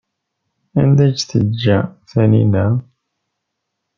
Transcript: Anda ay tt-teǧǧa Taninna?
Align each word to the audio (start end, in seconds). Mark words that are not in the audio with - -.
Anda 0.81 1.01
ay 1.05 1.11
tt-teǧǧa 1.13 1.77
Taninna? 2.09 2.65